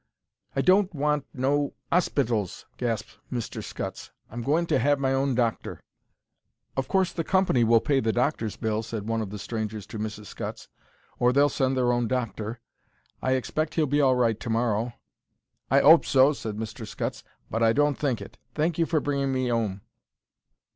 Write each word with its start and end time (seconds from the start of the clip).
"I 0.55 0.61
don't 0.61 0.95
want—no—'ospitals," 0.95 2.65
gasped 2.77 3.19
Mr. 3.31 3.63
Scutts, 3.63 4.09
"I'm 4.31 4.41
going 4.41 4.65
to 4.65 4.79
have 4.79 4.97
my 4.97 5.13
own 5.13 5.35
doctor." 5.35 5.79
"Of 6.75 6.87
course 6.87 7.13
the 7.13 7.23
company 7.23 7.63
will 7.63 7.81
pay 7.81 7.99
the 7.99 8.11
doctor's 8.11 8.55
bill," 8.57 8.81
said 8.81 9.07
one 9.07 9.21
of 9.21 9.29
the 9.29 9.37
strangers 9.37 9.85
to 9.85 9.99
Mrs. 9.99 10.25
Scutts, 10.25 10.69
"or 11.19 11.31
they'll 11.31 11.49
send 11.49 11.77
their 11.77 11.93
own 11.93 12.07
doctor. 12.07 12.61
I 13.21 13.33
expect 13.33 13.75
he'll 13.75 13.85
be 13.85 14.01
all 14.01 14.15
right 14.15 14.39
to 14.39 14.49
morrow." 14.49 14.93
"I 15.69 15.81
'ope 15.81 16.07
so," 16.07 16.33
said 16.33 16.57
Mr. 16.57 16.87
Scutts, 16.87 17.23
"but 17.51 17.61
I 17.61 17.71
don't 17.71 17.93
think 17.95 18.21
it. 18.21 18.39
Thank 18.55 18.79
you 18.79 18.87
for 18.87 19.01
bringing 19.01 19.25
of 19.29 19.35
me 19.35 19.51
'ome." 19.51 19.81